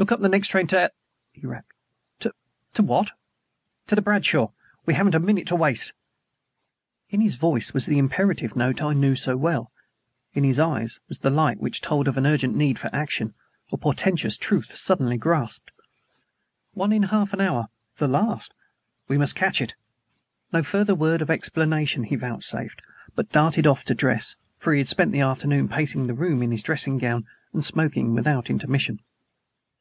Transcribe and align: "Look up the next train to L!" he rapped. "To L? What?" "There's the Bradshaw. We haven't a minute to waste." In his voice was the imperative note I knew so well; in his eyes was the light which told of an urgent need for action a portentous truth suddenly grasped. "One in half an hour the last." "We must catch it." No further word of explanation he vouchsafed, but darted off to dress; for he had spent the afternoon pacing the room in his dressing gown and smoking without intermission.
"Look 0.00 0.12
up 0.12 0.20
the 0.20 0.28
next 0.28 0.46
train 0.50 0.68
to 0.68 0.80
L!" 0.80 0.88
he 1.32 1.44
rapped. 1.44 1.72
"To 2.20 2.32
L? 2.78 2.84
What?" 2.84 3.10
"There's 3.88 3.96
the 3.96 4.02
Bradshaw. 4.02 4.52
We 4.86 4.94
haven't 4.94 5.16
a 5.16 5.18
minute 5.18 5.48
to 5.48 5.56
waste." 5.56 5.92
In 7.10 7.20
his 7.20 7.34
voice 7.34 7.74
was 7.74 7.86
the 7.86 7.98
imperative 7.98 8.54
note 8.54 8.80
I 8.80 8.92
knew 8.92 9.16
so 9.16 9.36
well; 9.36 9.72
in 10.34 10.44
his 10.44 10.60
eyes 10.60 11.00
was 11.08 11.18
the 11.18 11.30
light 11.30 11.58
which 11.58 11.80
told 11.80 12.06
of 12.06 12.16
an 12.16 12.26
urgent 12.26 12.54
need 12.54 12.78
for 12.78 12.90
action 12.94 13.34
a 13.72 13.76
portentous 13.76 14.36
truth 14.36 14.72
suddenly 14.72 15.16
grasped. 15.18 15.72
"One 16.74 16.92
in 16.92 17.02
half 17.02 17.32
an 17.32 17.40
hour 17.40 17.66
the 17.96 18.06
last." 18.06 18.54
"We 19.08 19.18
must 19.18 19.34
catch 19.34 19.60
it." 19.60 19.74
No 20.52 20.62
further 20.62 20.94
word 20.94 21.22
of 21.22 21.28
explanation 21.30 22.04
he 22.04 22.14
vouchsafed, 22.14 22.82
but 23.16 23.32
darted 23.32 23.66
off 23.66 23.82
to 23.86 23.96
dress; 23.96 24.36
for 24.58 24.72
he 24.72 24.78
had 24.78 24.86
spent 24.86 25.10
the 25.10 25.22
afternoon 25.22 25.68
pacing 25.68 26.06
the 26.06 26.14
room 26.14 26.40
in 26.40 26.52
his 26.52 26.62
dressing 26.62 26.98
gown 26.98 27.26
and 27.52 27.64
smoking 27.64 28.14
without 28.14 28.48
intermission. 28.48 29.00